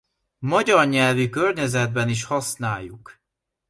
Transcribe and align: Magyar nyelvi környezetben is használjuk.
Magyar 0.39 0.87
nyelvi 0.87 1.29
környezetben 1.29 2.09
is 2.09 2.23
használjuk. 2.23 3.19